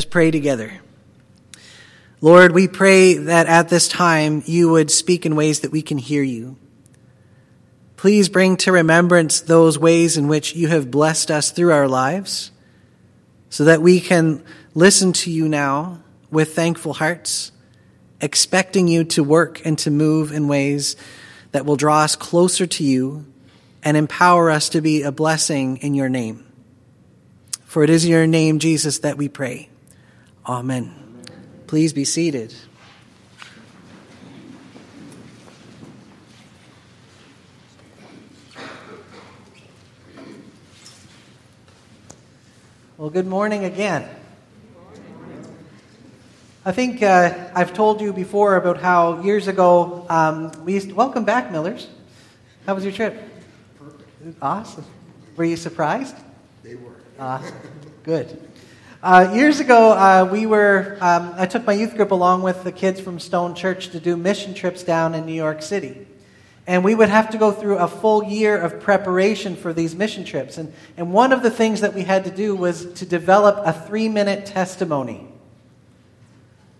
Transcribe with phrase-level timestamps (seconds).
[0.00, 0.72] Let's pray together.
[2.22, 5.98] Lord, we pray that at this time you would speak in ways that we can
[5.98, 6.56] hear you.
[7.98, 12.50] Please bring to remembrance those ways in which you have blessed us through our lives
[13.50, 14.42] so that we can
[14.74, 17.52] listen to you now with thankful hearts,
[18.22, 20.96] expecting you to work and to move in ways
[21.52, 23.26] that will draw us closer to you
[23.82, 26.46] and empower us to be a blessing in your name.
[27.66, 29.68] For it is your name, Jesus, that we pray.
[30.50, 30.92] Amen.
[31.68, 32.52] Please be seated.
[42.98, 44.08] Well, good morning again.
[46.64, 50.96] I think uh, I've told you before about how years ago um, we used to,
[50.96, 51.86] welcome back, Millers.
[52.66, 53.22] How was your trip?
[53.78, 54.42] Perfect.
[54.42, 54.84] Awesome.
[55.36, 56.16] Were you surprised?
[56.64, 56.96] They were.
[57.20, 57.56] Awesome.
[58.02, 58.50] Good.
[59.02, 60.98] Uh, years ago, uh, we were.
[61.00, 64.14] Um, I took my youth group along with the kids from Stone Church to do
[64.14, 66.06] mission trips down in New York City.
[66.66, 70.24] And we would have to go through a full year of preparation for these mission
[70.24, 70.58] trips.
[70.58, 73.72] And, and one of the things that we had to do was to develop a
[73.72, 75.26] three minute testimony.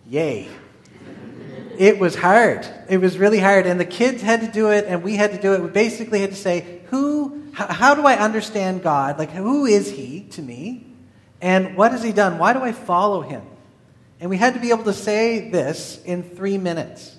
[0.06, 0.46] Yay.
[1.78, 2.66] It was hard.
[2.90, 3.64] It was really hard.
[3.64, 5.62] And the kids had to do it, and we had to do it.
[5.62, 9.18] We basically had to say, Who, how do I understand God?
[9.18, 10.59] Like, who is He to me?
[11.40, 12.38] And what has He done?
[12.38, 13.42] Why do I follow Him?
[14.20, 17.16] And we had to be able to say this in three minutes.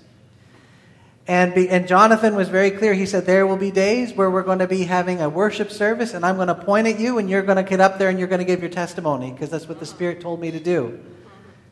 [1.28, 2.94] And, be, and Jonathan was very clear.
[2.94, 6.14] He said, There will be days where we're going to be having a worship service,
[6.14, 8.20] and I'm going to point at you, and you're going to get up there and
[8.20, 11.00] you're going to give your testimony, because that's what the Spirit told me to do.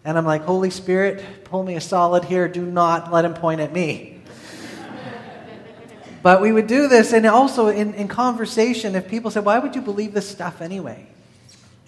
[0.06, 2.48] And I'm like, Holy Spirit, pull me a solid here.
[2.48, 4.22] Do not let him point at me.
[6.24, 9.76] but we would do this, and also in, in conversation, if people said, Why would
[9.76, 11.08] you believe this stuff anyway?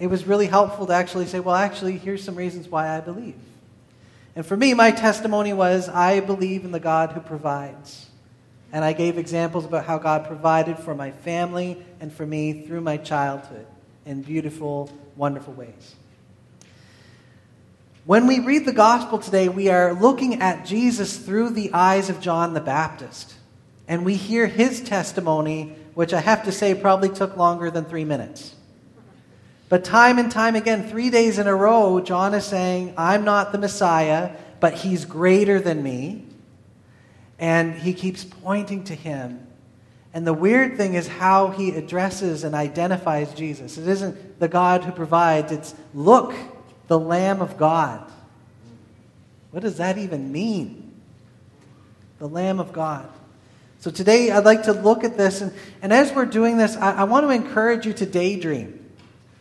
[0.02, 3.36] It was really helpful to actually say, Well, actually, here's some reasons why I believe.
[4.36, 8.10] And for me, my testimony was I believe in the God who provides.
[8.72, 12.81] And I gave examples about how God provided for my family and for me through
[12.81, 13.68] my childhood
[14.03, 15.96] in beautiful, wonderful ways.
[18.06, 22.20] When we read the gospel today, we are looking at Jesus through the eyes of
[22.22, 23.36] John the Baptist.
[23.88, 28.06] And we hear his testimony, which I have to say probably took longer than three
[28.06, 28.56] minutes.
[29.72, 33.54] But time and time again, three days in a row, John is saying, I'm not
[33.54, 36.26] the Messiah, but he's greater than me.
[37.40, 39.48] And he keeps pointing to him.
[40.14, 43.78] And the weird thing is how he addresses and identifies Jesus.
[43.78, 46.34] It isn't the God who provides, it's look,
[46.90, 48.12] the Lamb of God.
[49.52, 50.92] What does that even mean?
[52.20, 53.08] The Lamb of God.
[53.80, 55.40] So today I'd like to look at this.
[55.40, 58.80] And, and as we're doing this, I, I want to encourage you to daydream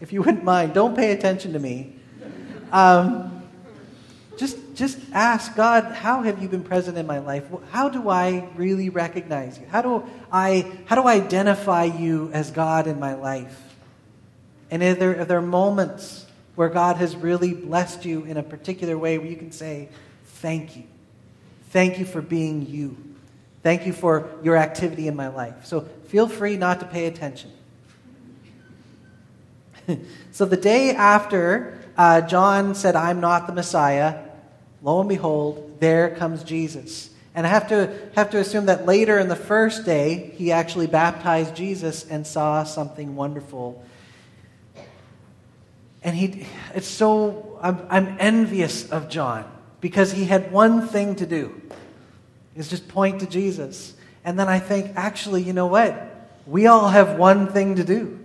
[0.01, 1.95] if you wouldn't mind, don't pay attention to me.
[2.73, 3.43] Um,
[4.39, 7.45] just, just ask God, how have you been present in my life?
[7.71, 9.67] How do I really recognize you?
[9.67, 13.61] How do I, how do I identify you as God in my life?
[14.71, 18.97] And are there, are there moments where God has really blessed you in a particular
[18.97, 19.89] way where you can say,
[20.25, 20.85] Thank you.
[21.69, 22.97] Thank you for being you.
[23.63, 25.67] Thank you for your activity in my life.
[25.67, 27.53] So feel free not to pay attention.
[30.33, 34.23] so the day after uh, John said, I'm not the Messiah,
[34.83, 37.11] lo and behold, there comes Jesus.
[37.35, 40.87] And I have to, have to assume that later in the first day, he actually
[40.87, 43.85] baptized Jesus and saw something wonderful.
[46.03, 51.27] And he, it's so, I'm, I'm envious of John because he had one thing to
[51.27, 51.61] do
[52.57, 53.95] is just point to Jesus.
[54.25, 56.29] And then I think, actually, you know what?
[56.47, 58.20] We all have one thing to do.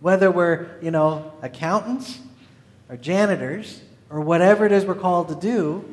[0.00, 2.18] Whether we're, you know, accountants
[2.88, 3.80] or janitors
[4.10, 5.84] or whatever it is we're called to do,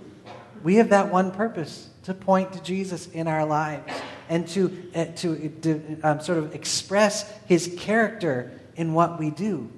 [0.64, 3.92] we have that one purpose to point to Jesus in our lives
[4.30, 9.70] and to, uh, to, um, sort of express his character in what we do.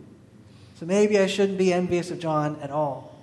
[0.79, 3.15] So maybe I shouldn't be envious of John at all.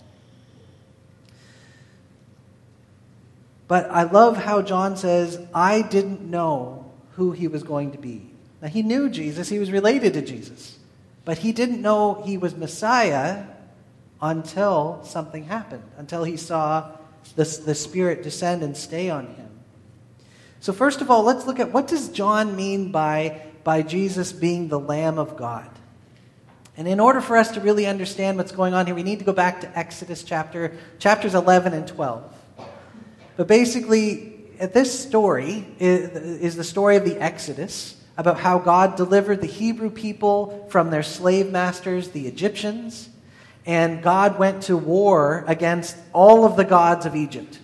[3.69, 8.29] But I love how John says, I didn't know who he was going to be.
[8.61, 10.79] Now, he knew Jesus, he was related to Jesus.
[11.25, 13.45] But he didn't know he was Messiah
[14.21, 16.91] until something happened, until he saw
[17.37, 19.49] the, the Spirit descend and stay on him.
[20.61, 24.69] So, first of all, let's look at what does John mean by, by Jesus being
[24.69, 25.69] the Lamb of God?
[26.77, 29.25] And in order for us to really understand what's going on here, we need to
[29.25, 32.37] go back to Exodus chapter, chapters 11 and 12.
[33.37, 39.41] But basically, this story is, is the story of the Exodus about how God delivered
[39.41, 43.09] the Hebrew people from their slave masters, the Egyptians.
[43.65, 47.59] And God went to war against all of the gods of Egypt.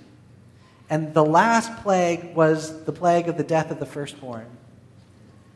[0.90, 4.46] And the last plague was the plague of the death of the firstborn.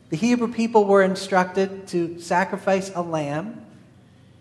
[0.09, 3.65] The Hebrew people were instructed to sacrifice a lamb,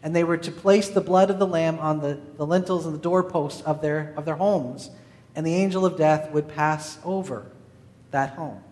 [0.02, 2.94] and they were to place the blood of the lamb on the, the lintels and
[2.94, 4.90] the doorposts of their, of their homes,
[5.34, 7.46] and the angel of death would pass over
[8.10, 8.62] that home.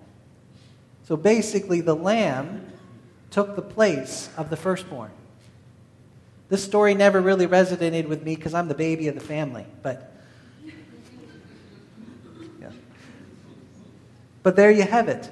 [1.11, 2.71] So basically, the lamb
[3.33, 5.11] took the place of the firstborn.
[6.49, 10.15] This story never really resonated with me because I'm the baby of the family, but
[12.61, 12.71] yeah.
[14.45, 15.29] But there you have it.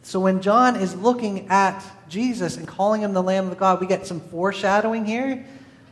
[0.00, 3.86] So when John is looking at Jesus and calling him the Lamb of God, we
[3.86, 5.44] get some foreshadowing here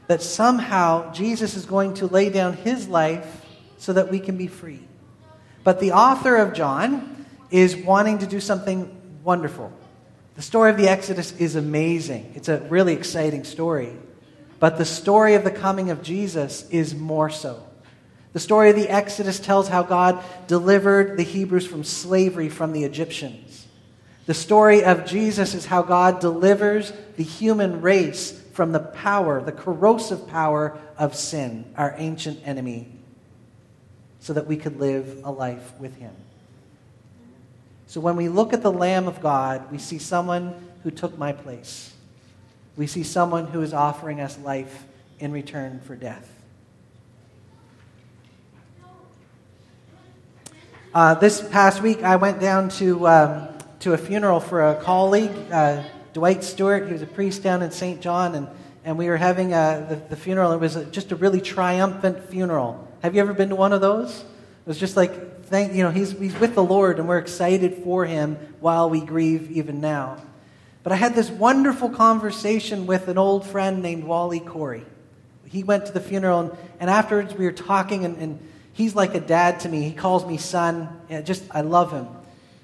[0.06, 3.44] that somehow Jesus is going to lay down his life
[3.76, 4.80] so that we can be free.
[5.64, 9.72] But the author of John is wanting to do something wonderful.
[10.34, 12.32] The story of the Exodus is amazing.
[12.34, 13.92] It's a really exciting story.
[14.58, 17.62] But the story of the coming of Jesus is more so.
[18.32, 22.84] The story of the Exodus tells how God delivered the Hebrews from slavery from the
[22.84, 23.66] Egyptians.
[24.24, 29.52] The story of Jesus is how God delivers the human race from the power, the
[29.52, 32.88] corrosive power of sin, our ancient enemy,
[34.20, 36.12] so that we could live a life with Him.
[37.92, 41.32] So when we look at the Lamb of God, we see someone who took my
[41.32, 41.92] place.
[42.74, 44.86] We see someone who is offering us life
[45.18, 46.26] in return for death.
[50.94, 53.48] Uh, this past week, I went down to, um,
[53.80, 55.82] to a funeral for a colleague, uh,
[56.14, 56.86] Dwight Stewart.
[56.86, 58.00] He was a priest down in St.
[58.00, 58.48] John, and,
[58.86, 60.52] and we were having uh, the, the funeral.
[60.52, 62.88] It was a, just a really triumphant funeral.
[63.02, 64.20] Have you ever been to one of those?
[64.20, 65.12] It was just like,
[65.52, 69.02] thank, you know, he's, he's with the Lord, and we're excited for him while we
[69.02, 70.16] grieve even now.
[70.82, 74.86] But I had this wonderful conversation with an old friend named Wally Corey.
[75.44, 79.14] He went to the funeral, and, and afterwards we were talking, and, and, he's like
[79.14, 79.82] a dad to me.
[79.82, 80.88] He calls me son.
[81.10, 82.08] And just, I love him.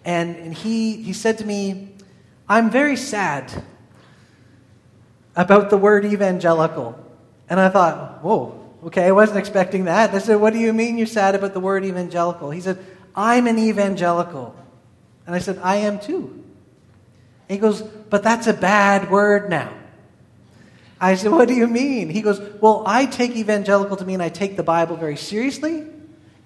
[0.07, 1.91] And, and he, he said to me,
[2.49, 3.53] I'm very sad
[5.37, 6.99] about the word evangelical.
[7.51, 10.15] And I thought, whoa, okay, I wasn't expecting that.
[10.15, 12.51] I said, what do you mean you're sad about the word evangelical?
[12.51, 12.79] He said,
[13.15, 14.55] I'm an evangelical.
[15.27, 16.45] And I said, I am too.
[17.49, 19.73] And he goes, But that's a bad word now.
[21.01, 22.09] I said, What do you mean?
[22.11, 25.87] He goes, Well, I take evangelical to mean I take the Bible very seriously,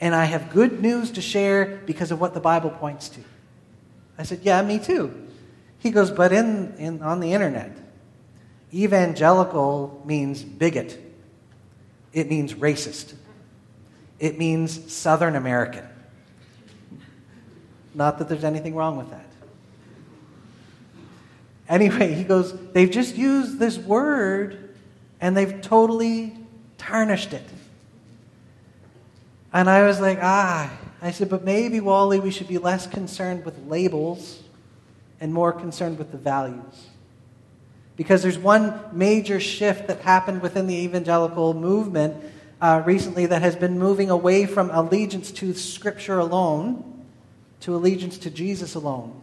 [0.00, 3.20] and I have good news to share because of what the Bible points to.
[4.18, 5.28] I said, Yeah, me too.
[5.78, 7.76] He goes, But in, in, on the internet,
[8.72, 10.98] evangelical means bigot,
[12.12, 13.14] it means racist,
[14.18, 15.86] it means Southern American.
[17.94, 19.26] Not that there's anything wrong with that.
[21.68, 24.74] Anyway, he goes, they've just used this word
[25.20, 26.36] and they've totally
[26.78, 27.44] tarnished it.
[29.52, 30.70] And I was like, ah.
[31.04, 34.40] I said, but maybe, Wally, we should be less concerned with labels
[35.20, 36.86] and more concerned with the values.
[37.96, 42.16] Because there's one major shift that happened within the evangelical movement
[42.60, 47.04] uh, recently that has been moving away from allegiance to Scripture alone
[47.60, 49.20] to allegiance to Jesus alone.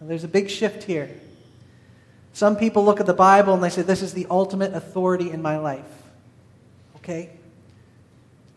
[0.00, 1.10] And there's a big shift here.
[2.32, 5.42] Some people look at the Bible and they say, This is the ultimate authority in
[5.42, 5.84] my life.
[6.96, 7.30] Okay?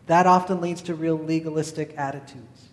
[0.06, 2.68] That often leads to real legalistic attitudes.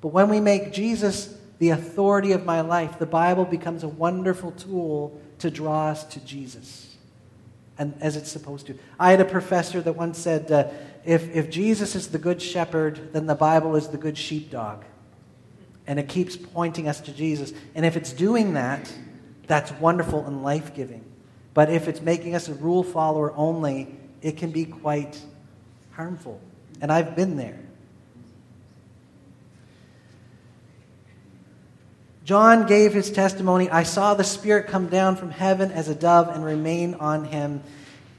[0.00, 4.50] But when we make Jesus the authority of my life, the Bible becomes a wonderful
[4.50, 6.96] tool to draw us to Jesus,
[7.78, 8.76] and as it's supposed to.
[8.98, 10.66] I had a professor that once said, uh,
[11.04, 14.82] if, if Jesus is the good shepherd, then the Bible is the good sheepdog
[15.86, 17.52] and it keeps pointing us to Jesus.
[17.76, 18.92] And if it's doing that,
[19.46, 21.04] that's wonderful and life giving.
[21.54, 25.20] But if it's making us a rule follower only, it can be quite
[25.92, 26.40] harmful.
[26.80, 27.60] And I've been there.
[32.24, 36.28] John gave his testimony I saw the Spirit come down from heaven as a dove
[36.28, 37.62] and remain on him.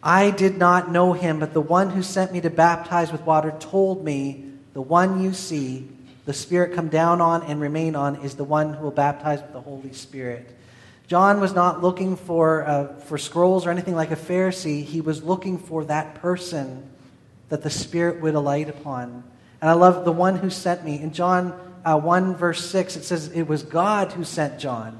[0.02, 3.56] I did not know him, but the one who sent me to baptize with water
[3.60, 4.44] told me,
[4.74, 5.88] The one you see,
[6.26, 9.54] the Spirit come down on and remain on is the one who will baptize with
[9.54, 10.50] the Holy Spirit.
[11.08, 14.84] John was not looking for, uh, for scrolls or anything like a Pharisee.
[14.84, 16.90] He was looking for that person
[17.48, 19.24] that the Spirit would alight upon.
[19.62, 20.98] And I love the one who sent me.
[20.98, 25.00] And John uh, 1, verse 6, it says, It was God who sent John.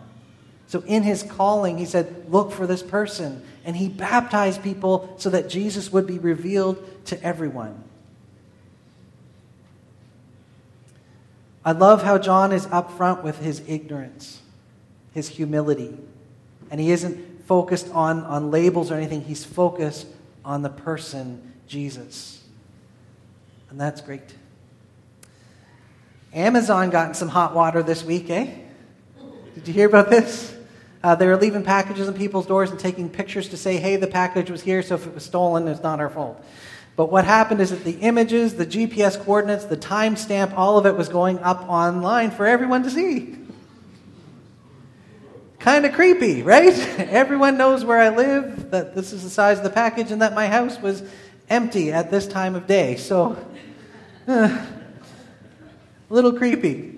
[0.68, 3.44] So in his calling, he said, Look for this person.
[3.66, 7.84] And he baptized people so that Jesus would be revealed to everyone.
[11.66, 14.42] I love how John is upfront with his ignorance,
[15.14, 15.98] his humility.
[16.70, 19.22] And he isn't focused on, on labels or anything.
[19.22, 20.08] He's focused
[20.44, 22.44] on the person, Jesus.
[23.70, 24.34] And that's great.
[26.34, 28.52] Amazon got in some hot water this week, eh?
[29.54, 30.56] Did you hear about this?
[31.04, 34.08] Uh, they were leaving packages on people's doors and taking pictures to say, hey, the
[34.08, 36.44] package was here, so if it was stolen, it's not our fault.
[36.96, 40.96] But what happened is that the images, the GPS coordinates, the timestamp, all of it
[40.96, 43.38] was going up online for everyone to see.
[45.60, 46.74] Kind of creepy, right?
[46.98, 50.34] Everyone knows where I live, that this is the size of the package, and that
[50.34, 51.04] my house was
[51.50, 52.96] empty at this time of day.
[52.96, 53.38] So,
[54.28, 54.66] uh,
[56.14, 56.94] a little creepy.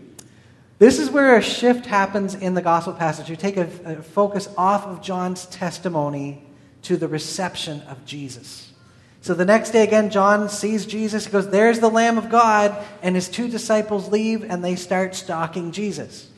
[0.77, 3.29] This is where a shift happens in the gospel passage.
[3.29, 6.43] You take a, a focus off of John's testimony
[6.81, 8.73] to the reception of Jesus.
[9.21, 11.25] So the next day, again, John sees Jesus.
[11.25, 12.75] He goes, There's the Lamb of God.
[13.01, 16.29] And his two disciples leave and they start stalking Jesus.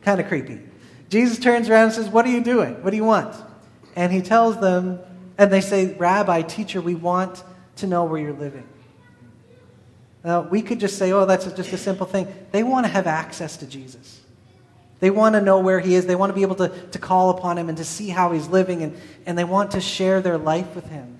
[0.00, 0.60] Kind of creepy.
[1.10, 2.82] Jesus turns around and says, What are you doing?
[2.82, 3.36] What do you want?
[3.96, 4.98] And he tells them,
[5.36, 7.44] and they say, Rabbi, teacher, we want
[7.76, 8.66] to know where you're living.
[10.28, 12.28] Now, we could just say, Oh, that's just a simple thing.
[12.52, 14.20] They want to have access to Jesus.
[15.00, 16.04] They want to know where he is.
[16.04, 18.46] They want to be able to, to call upon him and to see how he's
[18.46, 18.94] living, and,
[19.24, 21.16] and they want to share their life with him.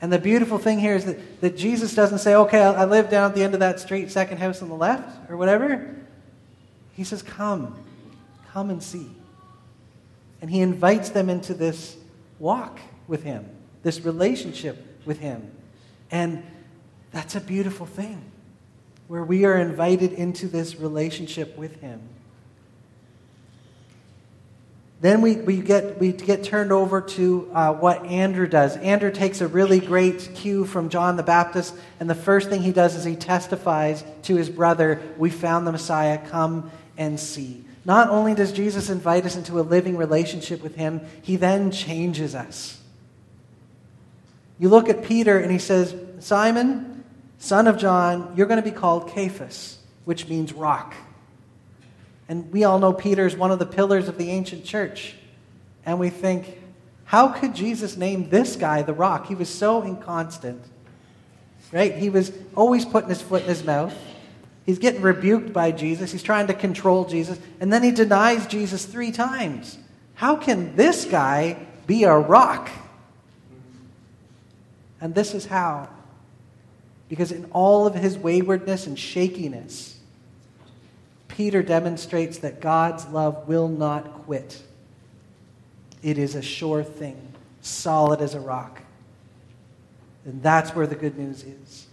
[0.00, 3.28] And the beautiful thing here is that, that Jesus doesn't say, okay, I live down
[3.28, 5.96] at the end of that street, second house on the left, or whatever.
[6.92, 7.76] He says, come,
[8.52, 9.10] come and see.
[10.40, 11.96] And he invites them into this
[12.38, 12.78] walk
[13.08, 13.48] with him,
[13.82, 15.50] this relationship with him.
[16.12, 16.44] And
[17.12, 18.22] that's a beautiful thing,
[19.06, 22.00] where we are invited into this relationship with him.
[25.00, 28.76] Then we, we, get, we get turned over to uh, what Andrew does.
[28.78, 32.72] Andrew takes a really great cue from John the Baptist, and the first thing he
[32.72, 37.64] does is he testifies to his brother, We found the Messiah, come and see.
[37.84, 42.34] Not only does Jesus invite us into a living relationship with him, he then changes
[42.34, 42.80] us.
[44.58, 46.97] You look at Peter, and he says, Simon,
[47.38, 50.94] son of John, you're going to be called Cephas, which means rock.
[52.28, 55.14] And we all know Peter is one of the pillars of the ancient church.
[55.86, 56.58] And we think,
[57.04, 59.26] how could Jesus name this guy the rock?
[59.26, 60.62] He was so inconstant.
[61.72, 61.94] Right?
[61.94, 63.94] He was always putting his foot in his mouth.
[64.66, 66.12] He's getting rebuked by Jesus.
[66.12, 67.38] He's trying to control Jesus.
[67.60, 69.78] And then he denies Jesus three times.
[70.14, 72.68] How can this guy be a rock?
[75.00, 75.88] And this is how.
[77.08, 79.98] Because in all of his waywardness and shakiness,
[81.28, 84.62] Peter demonstrates that God's love will not quit.
[86.02, 87.16] It is a sure thing,
[87.60, 88.82] solid as a rock.
[90.24, 91.86] And that's where the good news is.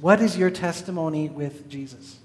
[0.00, 2.18] What is your testimony with Jesus?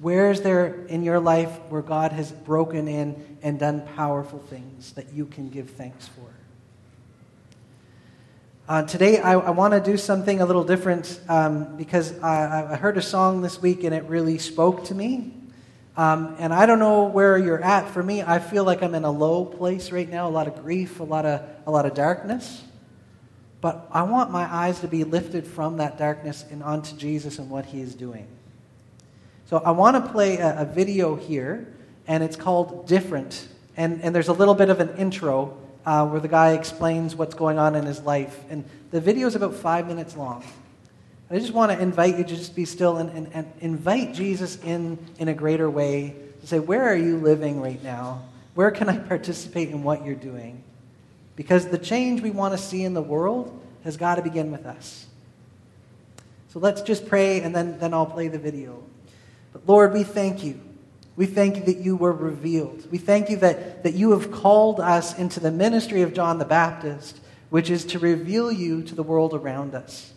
[0.00, 4.92] Where is there in your life where God has broken in and done powerful things
[4.92, 6.22] that you can give thanks for?
[8.68, 12.76] Uh, today, I, I want to do something a little different um, because I, I,
[12.76, 15.32] heard a song this week and it really spoke to me.
[15.96, 17.88] Um, and I don't know where you're at.
[17.88, 20.62] For me, I feel like I'm in a low place right now, a lot of
[20.62, 22.62] grief, a lot of, a lot of darkness.
[23.60, 27.50] But I want my eyes to be lifted from that darkness and onto Jesus and
[27.50, 28.28] what he is doing.
[29.48, 31.66] So I want to play a, a video here,
[32.06, 33.48] and it's called Different.
[33.78, 37.34] And, and there's a little bit of an intro uh, where the guy explains what's
[37.34, 38.38] going on in his life.
[38.50, 40.44] And the video is about five minutes long.
[41.30, 44.62] I just want to invite you to just be still and, and, and invite Jesus
[44.64, 48.24] in in a greater way to say, Where are you living right now?
[48.54, 50.62] Where can I participate in what you're doing?
[51.36, 54.66] Because the change we want to see in the world has got to begin with
[54.66, 55.06] us.
[56.50, 58.82] So let's just pray and then, then I'll play the video.
[59.66, 60.60] But Lord, we thank you
[61.18, 62.88] we thank you that you were revealed.
[62.92, 66.44] We thank you that, that you have called us into the ministry of John the
[66.44, 67.18] Baptist,
[67.50, 70.12] which is to reveal you to the world around us.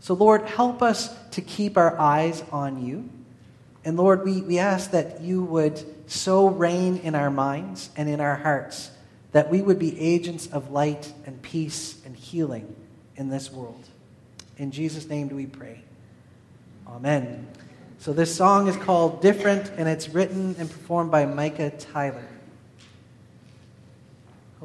[0.00, 3.10] So, Lord, help us to keep our eyes on you.
[3.84, 8.18] And Lord, we, we ask that you would so reign in our minds and in
[8.18, 8.90] our hearts
[9.32, 12.74] that we would be agents of light and peace and healing
[13.16, 13.84] in this world.
[14.56, 15.82] In Jesus' name do we pray.
[16.88, 17.46] Amen.
[18.04, 22.28] So this song is called Different, and it's written and performed by Micah Tyler.